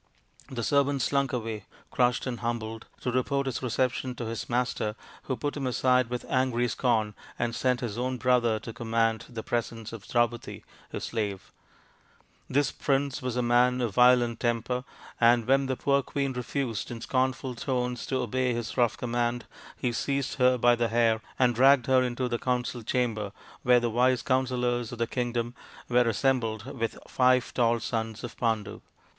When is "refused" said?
16.33-16.89